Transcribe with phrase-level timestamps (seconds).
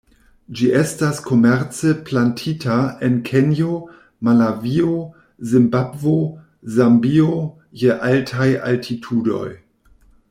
[0.59, 2.77] Ĝi estas komerce plantita
[3.09, 3.75] en Kenjo,
[4.29, 4.95] Malavio,
[5.53, 6.17] Zimbabvo,
[6.79, 7.29] Zambio
[7.83, 9.49] je altaj altitudoj.